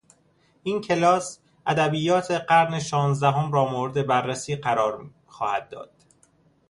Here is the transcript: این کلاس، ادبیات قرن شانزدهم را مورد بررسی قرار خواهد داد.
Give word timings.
این 0.63 0.81
کلاس، 0.81 1.39
ادبیات 1.67 2.31
قرن 2.31 2.79
شانزدهم 2.79 3.51
را 3.51 3.65
مورد 3.65 4.07
بررسی 4.07 4.55
قرار 4.55 5.09
خواهد 5.27 5.69
داد. 5.69 5.91